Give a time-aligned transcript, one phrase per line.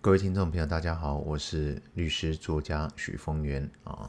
[0.00, 4.08] 各位听众朋友，大家好，我是律师作家许峰源啊。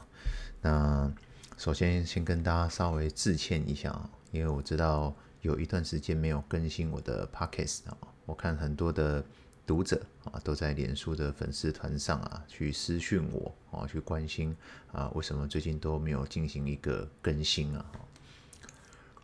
[0.62, 1.12] 那
[1.58, 7.96] 首先先跟大家稍微致歉一下啊，因为我知道有一段时间没有更新我的 podcast 啊。
[8.24, 9.22] 我看很多的
[9.66, 10.00] 读者
[10.30, 14.56] 啊都在脸书的粉丝团上啊去私讯我啊，去关心
[14.92, 17.84] 啊为什么最近都没有进行一个更新啊？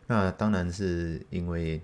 [0.05, 1.81] 那当然是因为。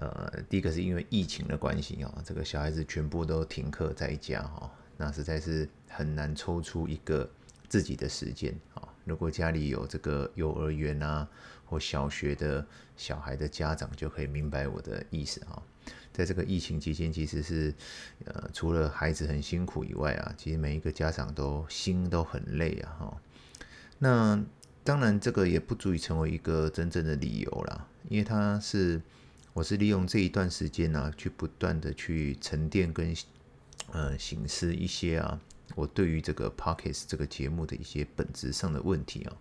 [0.00, 7.28] 呃，第一个是因为疫情的关系啊，这个小孩子全部都停课在家哈，那实在是很难抽出一个
[7.68, 8.88] 自己的时间啊。
[9.04, 11.28] 如果家里有这个幼儿园啊
[11.66, 12.66] 或小学的
[12.96, 15.62] 小孩的家长，就可以明白我的意思哈。
[16.14, 17.74] 在这个疫情期间，其实是
[18.24, 23.22] 呃，除了孩子很辛苦以外啊，其实每一个家长都心都很累啊哈。
[23.98, 24.42] 那
[24.82, 28.98] 当然，这个也不足以成为一个真正的理由啦，因为它是。
[29.52, 33.14] 我是利用这一段时间呢、去不断的去沉淀跟
[33.92, 35.40] 呃醒思一些啊，
[35.74, 39.36] 我对于这个 Podcast 这个节目的一些本质上的问题啊。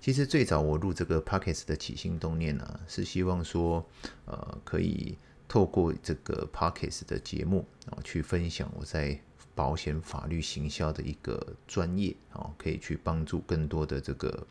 [0.00, 3.86] 其实最早我录这个 Podcast 的起心动念呢、是希望说
[4.26, 9.20] 呃可以透过这个 Podcast 的节目啊，去分享我在。
[9.58, 14.46] 保险法律行销的一个专业啊，可以去帮助更多的这个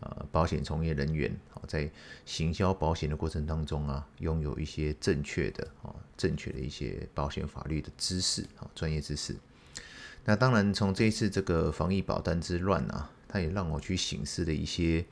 [0.00, 1.90] 呃保险从业人员啊，在
[2.24, 9.36] 行销保险的过程当中啊，拥有一些正确的啊正确的一些保险法律的知识啊专业知识。
[10.24, 15.04] 那当然，从这一次这个防疫保单之乱啊，它也让我去省思的一些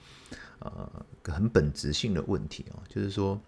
[0.61, 3.39] 呃很本质性的问题啊，就是说。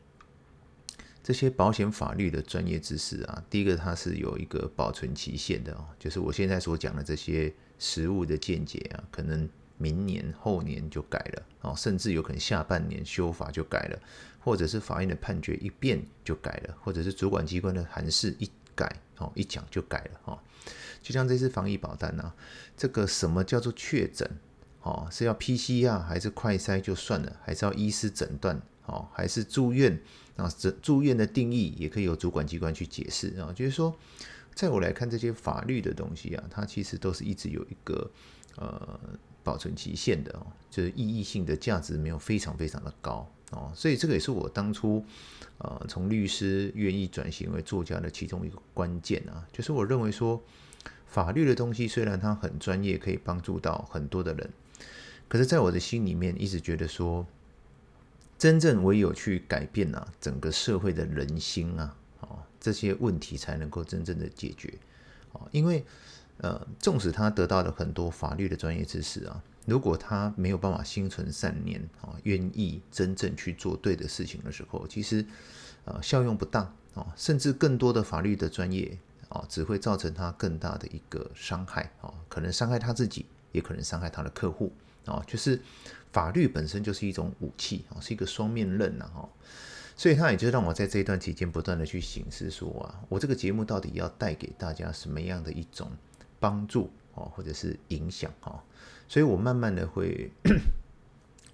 [1.26, 13.98] 这些保险法律的专业知识啊，第一个它是有一个保存期限的哦，就是我现在所讲的这些实务的见解啊，可能明年后年就改了哦，甚至有可能下半年修法就改了，
[14.38, 20.38] 或者是法院的判决一变就改了，或者是主管机关的函释一改哦，一讲就改了哦。
[21.02, 22.32] 就像这次防疫保单啊，
[22.76, 24.30] 这个什么叫做确诊
[24.82, 30.00] 哦，是要 PCR 还是快筛就算了，还是要医师诊断哦，还是住院？
[30.36, 33.96] 那这住院的定义也可以由主管机关去解释啊，就是说，
[34.54, 38.10] 在我来看，这些法律的东西啊，它其实都是一直有一个
[38.56, 39.00] 呃
[39.42, 45.02] 保存期限的哦，就是意义性的价值没有非常非常的高哦，所以这个也是我当初
[45.56, 50.42] 呃从律师愿意转型为作家的其中一个关键啊，就是我认为说，
[51.06, 54.50] 法律的东西虽然它很专业，可以帮助到很多的人，
[55.28, 57.26] 可是在我的心里面一直觉得说。
[58.38, 64.78] 真正唯有去改变啊，整个社会的人心啊，哦，这些问题才能够真正的解决，
[65.32, 65.84] 哦，因为
[66.38, 75.24] 呃，纵使他得到了很多法律的专业知识啊，如果他没有办法心存善念啊，愿意真正去做对的事情的时候，其实
[75.86, 78.98] 呃效用不大啊，甚至更多的法律的专业
[79.30, 84.70] 啊，只会造成他更大的一个伤害啊，可能伤害他自己，也可能伤害他的客户。
[85.06, 85.58] 啊，就是。
[86.12, 89.28] 法律本身就是一种武器啊，是一个双面刃呐哈，
[89.94, 95.90] 所以它也就让我在这一段期间不断的去省思说啊，我这个节目到底要带给大家什么样的一种
[96.40, 98.64] 帮助啊，或者是影响啊，
[99.06, 100.30] 所以我慢慢的会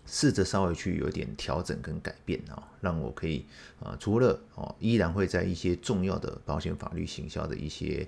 [0.06, 3.44] 试着稍微去有点调整跟改变啊，让我可以
[3.80, 8.06] 啊，除了哦依然会在一些重要的保险法律行销的一些。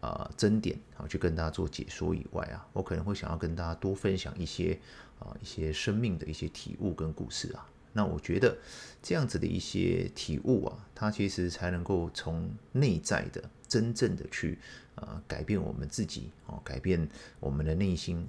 [0.00, 4.78] 啊，争点啊，去跟大家做解说以外啊，我可能会想要跟大家多分享一些
[5.18, 7.66] 啊，一些生命的一些体悟跟故事啊。
[7.92, 8.58] 那我觉得
[9.00, 14.58] 这样子的一些体悟啊，它其实才能够从内在的真正的去
[14.96, 18.26] 啊改变我们自己啊，改变我们的内心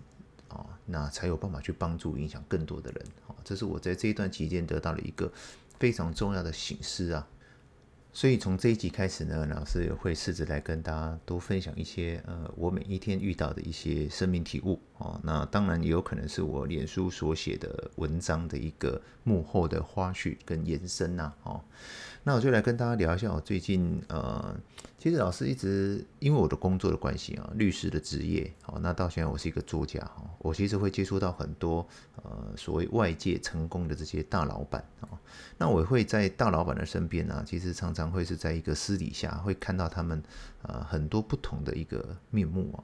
[0.50, 3.36] 啊，那才有办法去帮助影响更多的人啊。
[3.44, 5.32] 这是我在这一段期间得到了一个
[5.80, 7.28] 非常重要的醒思啊。
[8.16, 14.80] 所以从这一集开始呢，老师也会试着来跟大家多分享一些呃，我每一天遇到的一些生命体悟。
[14.98, 15.20] 哦。
[15.24, 21.62] 那当然也有可能是我脸书所写的文章的一个幕后的花絮跟延伸呐哦。
[22.24, 24.58] 那我就来跟大家聊一下我最近呃，
[24.98, 31.88] 其实老师一直因为我的工作的关系啊，律师的职业好，那到现在我是一个作家哈，我其实会接触到很多
[32.24, 35.10] 呃所谓外界成功的这些大老板啊，
[35.60, 40.24] 那我会在大老板的身边呢，其实常常会是在一个私底下会看到他们
[40.64, 42.82] 呃很多不同的一个面目啊。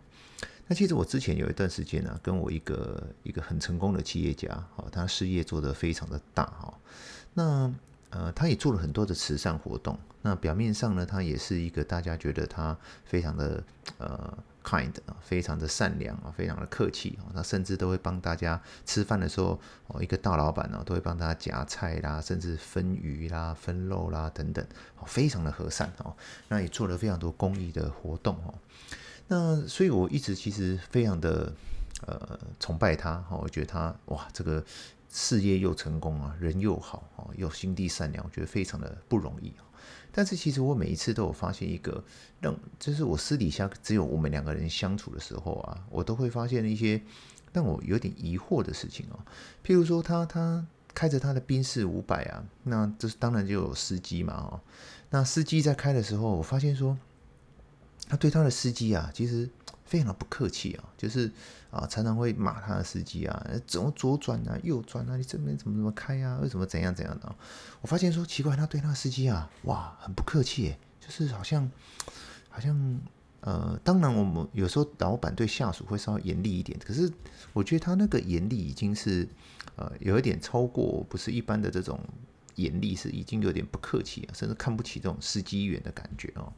[0.72, 6.74] 那其实我之前有一段时间呢，跟我一个一个很成功的企业家，好，他事业做得非常的大哈，
[7.34, 7.74] 那。
[8.12, 9.98] 呃，他也做了很多的慈善活动。
[10.22, 13.64] 那表面上呢，他也是一个大家觉得他非常的
[14.00, 14.92] 呃 kind，
[15.22, 17.32] 非常的善良啊，非常的客气啊。
[17.34, 19.58] 他甚至都会帮大家吃饭的时候，
[19.88, 24.62] 哦，一个大老板呢，都会帮大家夹菜啦，甚至分鱼啦、分肉啦等等，
[25.00, 26.14] 哦非常的和善哦。
[26.50, 28.54] 那也做了非常多公益的活动哦。
[29.28, 31.54] 那所以我一直其实非常的
[32.06, 34.64] 呃崇拜他哈，我觉得他哇这个
[35.10, 39.54] 事业又成功啊，人又好啊，又心地善良，我觉得非常的不容易。
[40.14, 42.04] 但是其实我每一次都有发现一个
[42.42, 47.02] 让，就是我私底下只有我们两个人相处的时候啊，我都会发现一些
[47.54, 49.20] 让我有点疑惑的事情哦。
[49.66, 54.60] 譬如说他他开着他的宾士五百啊，那这当然就有司机嘛哦。
[55.12, 56.98] 那司机在开的时候，我发现说
[58.12, 59.50] 他对他的司机啊，其实。
[59.84, 61.30] 非常的不客气啊，就是
[61.70, 67.36] 啊，常常会骂他的司机啊，怎么左转啊，右转啊，你这边怎么怎么开啊，为什么怎样怎样的？
[67.82, 71.70] 我发现说奇怪，他对他的司机啊，哇，很不客气，就是好像
[72.48, 73.02] 好像
[73.42, 77.12] 呃，当然我们有时候老板对下属会稍微严厉一点，可是
[77.52, 79.28] 我觉得他那个严厉已经是
[79.76, 82.00] 呃有一点超过，不是一般的这种
[82.62, 86.54] 严厉，是已经有点不客气啊，甚至看不起这种司机员的感觉哦。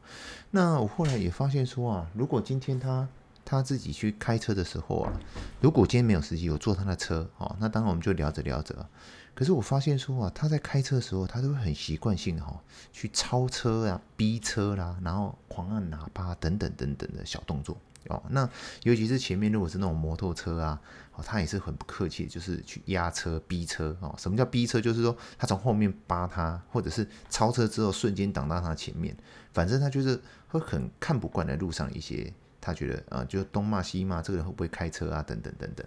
[0.50, 3.08] 那我后来也发现说啊，如果今天他
[3.44, 5.12] 他自己去开车的时候啊，
[5.60, 8.88] 如果今天没有司机，我坐他的车，哦，那当然我们就聊着聊着。
[9.34, 12.62] 可是我发现说啊，他在开车的时候，他都会很习惯性的哈，
[12.92, 17.76] 去超车啊、逼车啦，然后狂按喇叭等等等等的小动作
[18.08, 18.22] 哦。
[18.30, 18.48] 那
[18.82, 20.80] 尤其是前面如果是那种摩托车啊，
[21.14, 24.14] 哦，他也是很不客气，就是去压车、逼车哦。
[24.18, 24.80] 什么叫逼车？
[24.80, 29.16] 就是说他从后面扒他，或者是超车之后瞬间挡到他前面，
[29.52, 32.32] 反正他就是会很看不惯的路上一些。
[32.60, 35.22] 他觉得啊，就东骂西骂，这个人会不会开车啊？
[35.22, 35.86] 等等等等。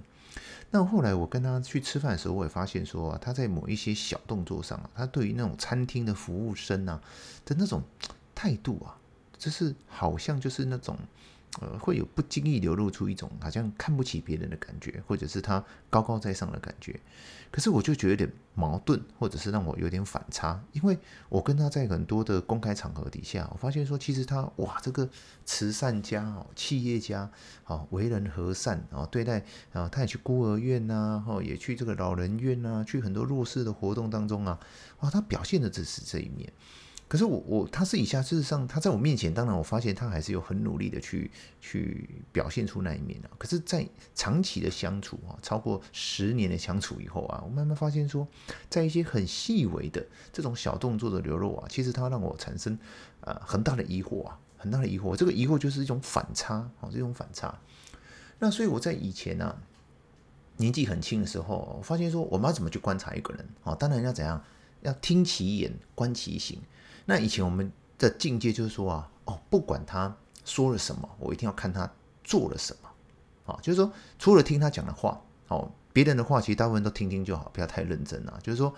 [0.69, 7.01] 那后来我跟他去吃饭的时候，我也发现说啊，他在某一些小动作上啊，他对于那种餐厅的服务生啊
[7.45, 7.81] 的那种
[8.35, 8.95] 态度啊，
[9.39, 10.95] 就是好像就是那种。
[11.59, 16.99] 呃，会有不经意流露出一种好像看不起别人的感觉，或者是他高高在上的感觉。
[17.49, 20.99] 可是我就觉得有点矛盾，或者是让我有点反差，因为
[21.29, 25.09] 我跟他在很多的公开场合底下，我发现说，其实他哇，这个
[25.45, 27.31] 慈善家哦，企业家
[27.65, 34.59] 哦，为人和善哦，对待啊，他也去孤儿院呐，哦，也去这个老人院呐，去很多弱势的活动当中啊，
[35.00, 36.51] 哇，他表现的只是这一面。
[37.07, 41.31] 可是我我他私底下事实上他在我面前，当然我发现他还是有很努力的去
[41.62, 43.31] 去表现出那一面啊。
[43.38, 48.27] 可是，在长期的相处啊，超过十年的相处以后啊，我慢慢发现说，
[48.69, 52.77] 在一些很细微的这种小动作的流露啊，其实他让我产生
[53.21, 55.15] 呃很大的疑惑啊，很大的疑惑。
[55.15, 57.57] 这个疑惑就是一种反差啊，这种反差。
[58.39, 59.56] 那所以我在以前呢，啊，
[60.57, 63.74] 年纪很轻的时候，我发现说，我们要怎么去观察一个人啊？
[63.75, 64.44] 当然要怎样，
[64.81, 66.60] 要听其言，观其行。
[67.09, 70.13] 那以前我们的境界就是说啊，哦，不管他
[70.44, 71.89] 说了什么，我一定要看他
[72.21, 73.89] 做了什么，啊，就是说
[74.19, 78.38] 除了听他讲的话，哦，别人的话其实大部分都听听就好，不要太认真啊。
[78.44, 78.74] 就是说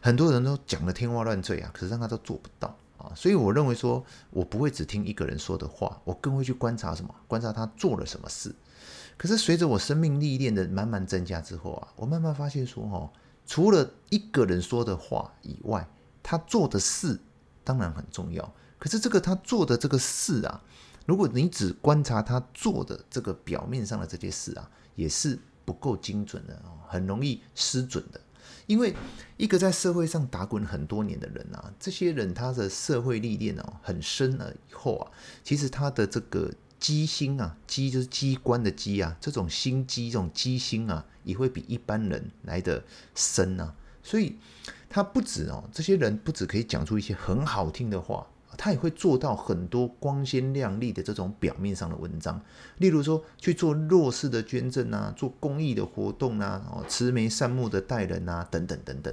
[0.00, 3.10] 很多人都讲的天花乱坠啊，可是让他都做不到啊。
[3.16, 8.54] 所以我认为说，我不会只听一个人说的话，我更会去观察什么，观察他做了什么事。
[9.16, 13.10] 可是随着我生命历练的慢慢增加之后啊，我慢慢发现说，哦，
[13.44, 15.84] 除了一个人说的话以外，
[16.22, 17.18] 他做的事。
[17.64, 20.62] 当然很重要，可是这个他做的这个事啊，
[21.06, 28.20] 如果你只观察他做的这个表面上的这些事啊，也是不够精准的，很容易失准的。
[28.66, 28.94] 因为
[29.36, 35.10] 一个在社会上打滚很多年的人啊，这些人他的社会历练哦很深了以后啊，
[35.42, 42.84] 其实他的这个机心啊，机就是机关的机啊，这种心机这种机心啊，也会比一般人来得
[43.14, 43.74] 深啊，
[44.04, 44.36] 所以。
[44.86, 48.24] 他不止哦，这些人不止可以讲出一些很好听的话，
[48.56, 52.40] 他也会做到很多光鲜亮丽的这种表面上的文章。
[52.78, 59.12] 例如说去做弱势的捐赠啊，做公益的活动啊，哦，慈眉善目的待人啊，等等等等。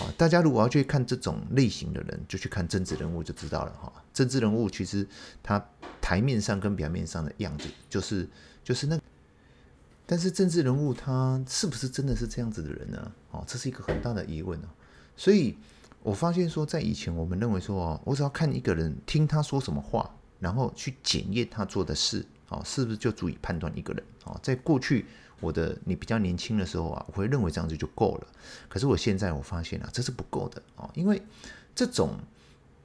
[0.00, 3.92] 啊，大家如果要去看这种类型的人，就去看政治人物就知道了哈。
[4.12, 5.06] 政治人物其实
[5.44, 5.64] 他
[6.00, 8.28] 台面上跟表面上的样子就是
[8.64, 8.98] 就是那，
[10.10, 13.12] 但是政治人物他是不是真的是这样子的人呢？
[13.30, 14.60] 哦，这是一个很大的疑问。
[15.16, 15.56] 所以，
[16.02, 24.02] 我发现说，在以前我们认为说，哦，我只要看一个人，听他说什么话，然后去检验他做的事，哦，是不是就足以判断一个人？
[24.24, 25.06] 哦，在过去，
[25.38, 28.26] 我的你比较年轻的时候啊，我会认为这样子就够了。
[28.68, 31.22] 可是我现在我发现啊，这是不够的哦，因为
[31.72, 32.18] 这种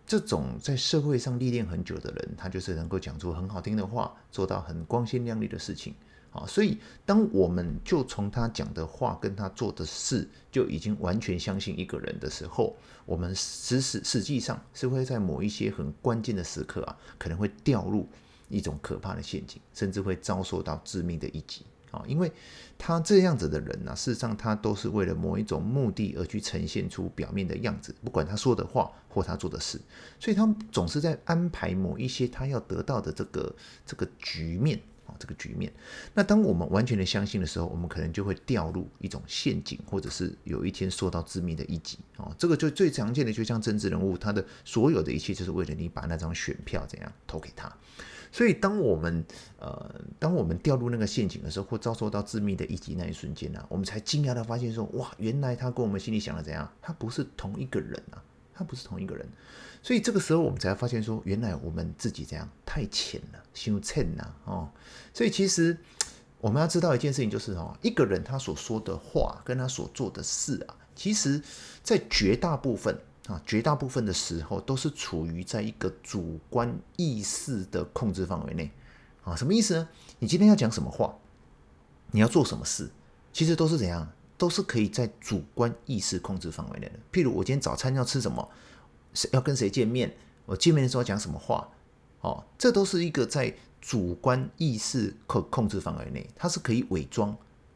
[0.05, 5.96] 这种在社会上历练很久的人，他就是能够讲出很好听的话，做到很光鲜亮丽的事情。
[6.36, 12.75] 啊，所以当我们就从他讲的话跟他做的事就已经完全相信一个人的时候，
[13.06, 18.08] 我们实实实际上是会在某一些很关键的时刻啊，可能会掉入
[18.50, 21.65] 一种可怕的陷阱，甚至会遭受到致命的一击。
[21.92, 22.30] 啊，因为
[22.77, 29.80] 他这样子的人呢、事实上他都是为了某一种目的而去呈现出表面的样子，不管他说的话或他做的事，
[30.20, 35.72] 所以他总是在安排某一些他要得到的这个这个局面啊，这个局面。
[36.14, 42.34] 那当我们完全的相信的时候，我们可能就会掉入一种陷阱，或者是有一天受到致命的一击啊。
[42.38, 47.72] 这个就最常见的，就像政治人物，他的所有的一切就是为了你把那张选票怎样投给他。
[48.32, 49.24] 所以，当我们
[49.60, 56.70] 呃，当我们掉入那个陷阱的时候，或遭受到致命的一击那一瞬间呢、啊，我们才惊讶的发现说，哇，原来他跟我们心里想的怎样？
[56.82, 58.22] 他不是同一个人啊，
[58.56, 59.28] 他不是同一个人。
[59.84, 64.70] 所以这个时候，我们才发现说，原来我们自己这样太浅了，心浅了哦。
[65.14, 65.78] 所以，其实
[66.40, 71.42] 我们要知道一件事情，就是哦，一个人他所说的话跟他所做的事啊，其实
[71.84, 72.98] 在绝大部分。
[73.28, 78.72] 啊，绝大部分的时候都是处于在一个主观意识的控制范围内。
[79.24, 79.90] 啊，什么意思呢？
[80.20, 81.18] 你今天要讲什么话，
[82.12, 82.88] 你要做什么事，
[83.34, 87.00] 其实都是怎样，都是可以在主观意识控制范围内的。
[87.12, 88.50] 譬如我今天早餐要吃什么，
[89.32, 90.13] 要跟谁见面，
[90.46, 91.68] 我见面的时候讲什么话，
[92.22, 97.36] 哦，这都是一个在主观意识控控制范围内，它是可以伪装、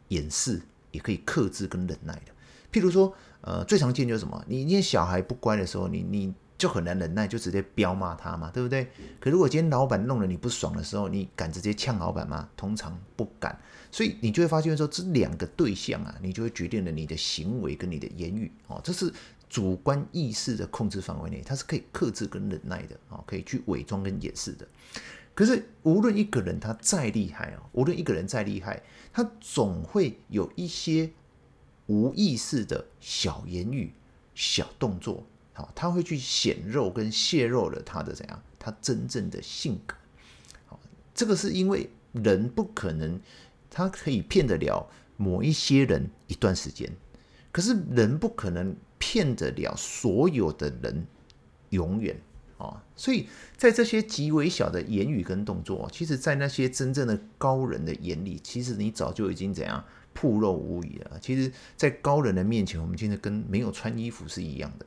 [0.09, 0.61] 掩饰，
[0.91, 2.31] 也可以克制跟忍耐的。
[2.71, 3.13] 譬如说。
[3.41, 4.43] 呃，最常见就是什么？
[4.49, 8.87] 你那小孩不乖的时候，你你就很难忍耐，就直接飙骂他嘛，对不对？
[9.19, 12.47] 可如果今天老板弄得你不爽的时候，你敢直接呛老板吗？
[12.55, 13.57] 通常不敢。
[13.89, 19.11] 所以你就会发现说，这两个对象啊，你就会决定了你的行为跟你的言语哦，这是
[19.49, 24.67] 主观意识的控制范围内，它是可以克制跟忍耐的哦，可以去伪装跟掩饰的。
[25.33, 31.09] 可是无论一个人他再厉害哦，无论一个人再厉害，他总会有一些。
[31.91, 33.91] 无意识的小言语、
[34.35, 35.25] 小动作，
[35.59, 38.41] 啊，他会去显露跟泄露了他的怎样？
[38.57, 39.93] 他真正的性格。
[40.67, 40.79] 好，
[41.13, 43.19] 这个是因为人不可能，
[43.69, 46.89] 他可以骗得了某一些人一段时间，
[47.51, 51.05] 可是人不可能骗得了所有的人
[51.71, 52.17] 永远
[52.57, 52.81] 啊。
[52.95, 59.83] 所以在这些极微小的言语跟动作，其实，在那些真正的高人的眼里，其实你早就已经怎样？
[60.11, 61.17] 暴露无遗了。
[61.21, 64.85] 其实，在高人的面前，我们今天跟没有穿衣服是一样的。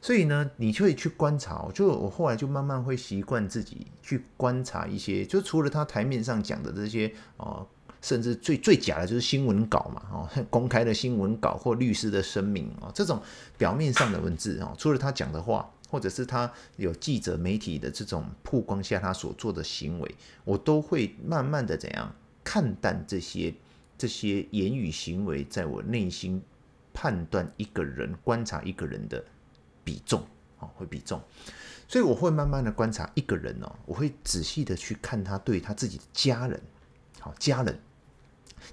[0.00, 1.68] 所以呢，你就会去观察。
[1.74, 7.66] 就我后来就慢慢会习惯自己去观察一些，就除了他台面上讲的这些啊，
[8.00, 13.20] 甚至最最假的就是新闻稿嘛，哦， 公开的新闻稿或律师的声明啊，这种
[13.58, 20.14] 表面上的文字啊，除了他讲的话，或者是他有记者媒体的这种曝光下他所做的行为，
[20.44, 23.54] 我都会慢慢的怎样看淡这些。
[23.98, 26.40] 这些言语行为，在我内心
[26.94, 29.22] 判断一个人、观察一个人的
[29.90, 30.24] 比重，
[30.60, 31.20] 啊，会比重，
[31.88, 36.60] 所以我会慢慢的观察一个人哦，我会仔细的去看他对他自己的家人，
[37.18, 37.76] 好，家人，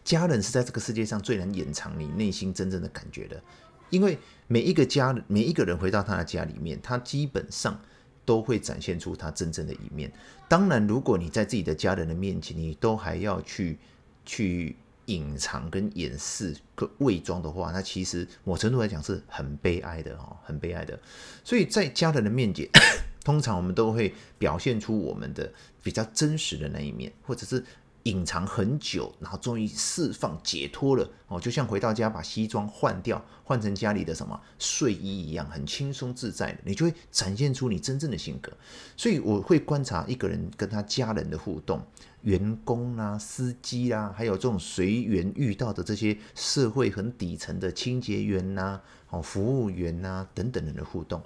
[0.04, 3.42] 家人是在这个世界上最能掩藏你内心真正的感觉的，
[3.90, 7.82] 因为每一个家，每一个人回到他的家里面，他基本上
[8.24, 10.12] 都会展现出他真正的一面。
[10.48, 13.80] 当然，如果你在自己的家人的面前，你都还要去
[14.24, 14.76] 去。
[15.08, 20.98] 隐藏跟掩饰、跟伪装的话，那其实某程度来讲是很悲哀的哈，很悲哀的。
[21.44, 22.70] 所以在家人的面前，
[23.26, 25.52] 通常我们都会表现出我们的
[25.84, 27.62] 比较真实的那一面，或者是。
[28.04, 38.50] 隐藏很久，然后终于释放解脱了哦，就像回到家把西装换掉，换成家里的什么睡衣一样，很轻松自在的，你就会展现出你真正的性格。
[38.96, 41.86] 所以我会观察一个人跟他家人的互动，
[42.28, 51.24] 员工啦、司机啦，还有这种随缘遇到的这些社会很底层的清洁员呐、哦服务员呐等等人的互动。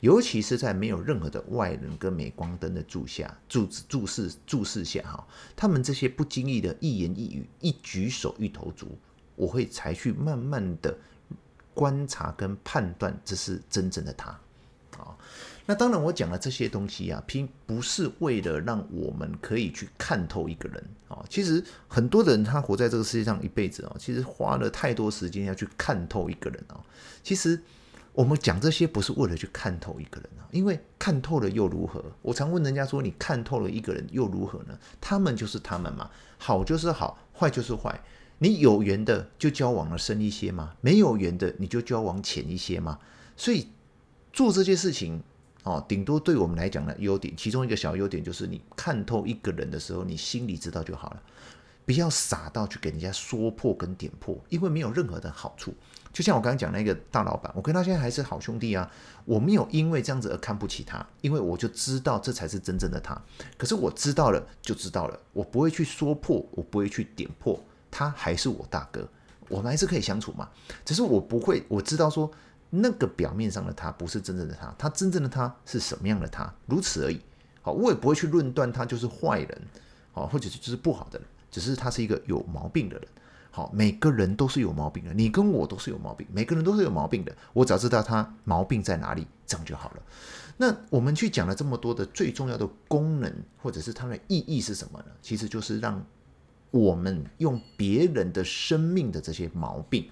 [0.00, 8.96] 尤其是在没有任何的外人跟镁光灯的注下注注视注视下哈，他们这些不经意的一言一语、一举手一投足，
[9.34, 10.96] 我会才去慢慢的
[11.72, 14.38] 观察跟判断，这是真正的他
[15.02, 15.16] 啊。
[15.66, 21.24] 那当然，我讲了这些东西啊，并不是为了让我们可以去看透一个人啊。
[21.28, 26.80] 其实很多的人他活在这个世界上一辈子啊，其实花了太多时间要去看透一个人啊。
[27.22, 27.60] 其实。
[28.16, 32.00] 我们讲这些不是为了去看透一个人啊，因为看透了又如何？
[32.22, 36.08] 我常问人家说：“你看透了一个人又如何呢？”他们就是他们嘛，
[36.38, 38.00] 好就是好，坏就是坏。
[38.38, 43.00] 你有缘的就交往了深一些嘛，没有缘的你就交往浅一些嘛。
[43.36, 43.66] 所以
[44.34, 45.22] 做这些事情
[45.62, 51.22] 哦，顶多对我们来讲的优点，其中一个小优点就是你看透一个人的时候，你心里知道就好了，
[51.86, 55.72] 不要傻到去给人家说破跟点破，因为没有任何的好处。
[56.12, 58.88] 就像我刚刚讲那个大老板，我跟他现在还是好兄弟啊。
[59.24, 63.20] 我没有因为这样子而看不起他，因为我就知道这才是真正的他。
[63.56, 67.58] 可是我知道了就知道了，我不会去说破，我不会去点破
[67.90, 69.08] 他还是我大哥，
[69.48, 70.48] 我们还是可以相处嘛。
[70.84, 72.30] 只是我不会，我知道说
[72.74, 77.20] 那个表面上的他不是真正的他，他真正的他是什么样的他，如此而已。
[77.62, 79.62] 好，我也不会去论断他就是坏人，
[80.12, 83.08] 好，或者是就是不好的人，只是他是一个有毛病的人。
[83.50, 87.32] 好，每个人都是有毛病的，你跟我都是有毛病，每个人都是有毛病的。
[87.52, 90.02] 我只要知道他毛病在哪里，这样就好了。
[90.56, 95.06] 那我们去讲了这么多的最重要的功能，或者是它的意义是什么呢？
[95.22, 96.04] 其实就是让
[96.72, 100.10] 我们用别人的生命的这些毛病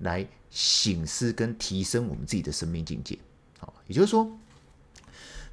[0.00, 3.18] 来醒思跟提升我们自己的生命境界。
[3.58, 4.30] 好，也就是说，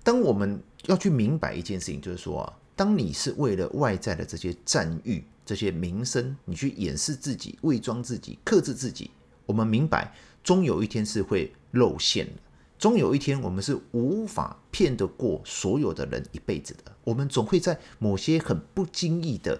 [0.03, 5.23] 当我们要去明白一件事情，就是说啊，当你是为了外在的这些赞誉。
[5.47, 9.09] 这些名声，你去掩饰自己、伪装自己、克制自己，
[9.45, 10.13] 我们明白，
[10.43, 12.33] 终有一天是会露馅的。
[12.77, 16.91] 终有一天，我们是无法骗得过所有的人一辈子的。
[17.05, 19.57] 我们总会在某些很不经意的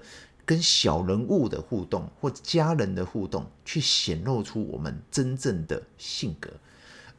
[0.47, 6.49] 跟小人物的互动或家人的互动，去显露出我们真正的性格，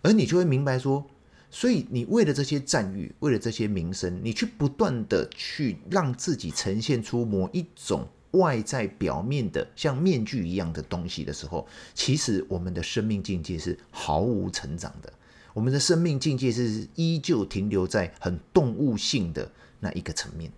[0.02, 1.06] 而你就会明白说，
[1.48, 8.08] 所以你为了这些赞誉，为了这些名声，你去不断的去让自己呈现出某一种。
[8.32, 15.10] 外在表面的像面具一样的东西的时候，其实我们的生命境界是毫无成长的。
[15.54, 20.52] 我们的生命境界是依旧停留在很动物性的那一个层面。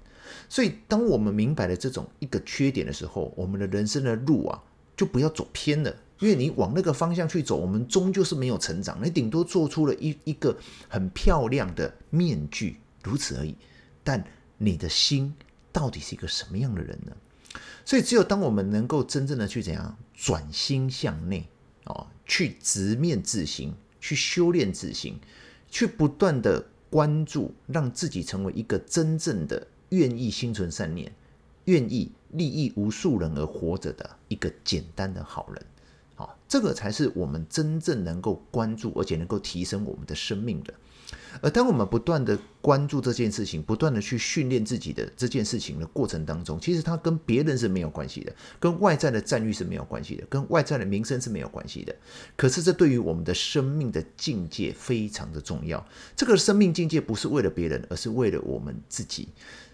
[0.49, 4.63] 所以，当我们明白了这种一个缺点的时候，我们的人生的路啊，
[4.97, 5.95] 就不要走偏了。
[6.19, 8.99] 因为你往那个方向去走，我们终究是没有成长。
[9.03, 10.55] 你顶多做出了一一个
[10.87, 13.57] 很漂亮的面具，如此而已。
[14.05, 14.23] 但
[14.59, 15.35] 你的心
[15.73, 17.17] 到底是一个什么样的人呢？
[17.87, 21.49] 所以，只有当我们能够真正的去怎样转心向内
[21.85, 25.19] 哦，去直面自心，去修炼自心，
[25.71, 31.13] 去不断的关注，让自己成为一个真正的愿意心存善念、
[31.67, 35.63] 愿意利益无数人而活着的一个简单的好人。
[36.15, 40.75] 好，这个才是我们真正能够关注，而且能够提升我们的生命的。
[41.41, 51.97] 而当我们不断的关注这件事情，不断的去训练自己的这件事情的过程当中，其实它跟别人是没有关系的，跟外在的赞誉是没有关系的，跟外在的名声是没有关系的。
[52.37, 55.85] 可是这对于我们的生命的境界非常的重要。
[56.15, 59.29] 这个生命境界不是为了别人，而是为了我们自己。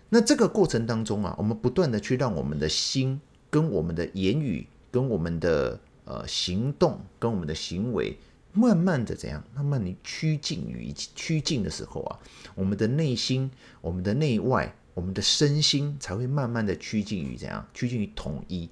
[0.08, 8.16] 那这个过程当中啊，我们不断的去让我们的心、跟我们的言语、跟我们的呃行动、跟我们的行为。
[8.52, 9.44] 慢慢的怎样？
[9.54, 12.18] 慢慢你趋近于趋近的时候啊，
[12.54, 13.50] 我们的内心、
[13.82, 17.68] 我们的内外、我们的身心才会慢慢的趋近于怎样？
[17.74, 18.70] 趋近于统一，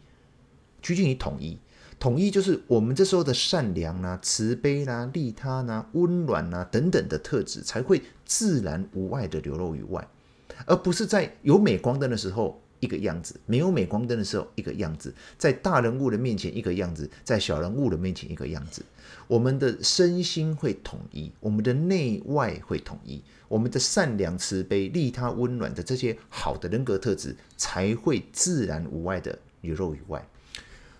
[0.80, 1.58] 趋近于统一。
[2.00, 10.08] 统一就是我们这时候的善良啊、慈悲啦、利他啦、温暖呐、啊、等等的特质，才会自然无碍的流露于外，
[10.66, 12.60] 而不是在有镁光灯的时候。
[12.80, 18.84] 一个样子，没有镁光灯的时候，一个样子，在大人物的面前一个样子，在小人物的面前一个样子。
[19.26, 30.28] 我们的身心会统一，我们的内外会统一，我们的善良、慈悲、利他、温暖的这些好的人格特质，才会自然无碍的流露于外。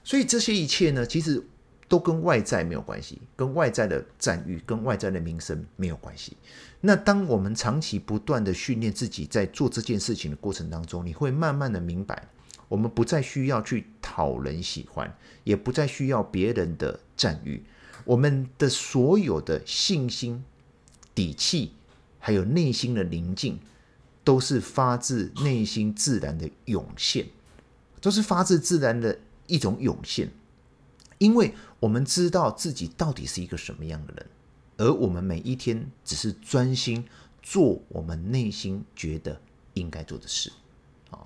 [0.02, 1.42] 所以这些一切呢，其实。
[1.88, 6.36] 都跟外在没有关系，跟外在的赞誉、跟外在的名声没有关系。
[6.80, 12.28] 那当我们长期不断的训练自己，在做这件事情的过程当中，你会慢慢的明白，
[12.68, 17.62] 我们不再需要去讨人喜欢，也不再需要别人的赞誉。
[18.04, 20.44] 我们的所有的信心、
[21.14, 21.72] 底气，
[22.18, 23.58] 还有内心的宁静，
[24.22, 27.26] 都是发自内心自然的涌现，
[28.02, 30.30] 都是发自自然的一种涌现。
[31.18, 34.26] 因为我们知道自己到底是一个什么样的人，
[34.76, 37.04] 而我们每一天只是专心
[37.42, 39.40] 做我们内心觉得
[39.74, 40.50] 应该做的事。
[41.10, 41.18] 啊，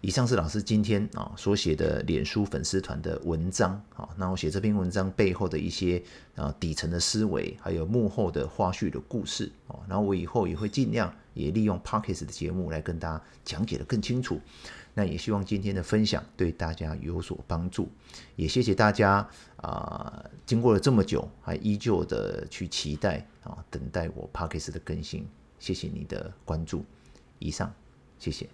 [0.00, 3.82] 以上是老师今天啊所写的脸书粉丝团的文章。
[3.96, 6.02] 啊，那我写这篇文章背后的一些
[6.34, 9.50] 啊底层的思维，还有幕后的花絮的故事。
[9.66, 14.40] 啊，然后我以后也会尽量也利用 Podcast 的节目来跟大家讲解的更清楚。
[14.94, 17.88] 那也希望今天的分享对大家有所帮助，
[18.34, 25.26] 也谢谢大家啊、经过了这么久还依旧的去期待啊，等待我 Podcast 的更新，
[25.58, 26.82] 谢谢你的关注，
[27.38, 27.72] 以上，
[28.18, 28.48] 谢谢。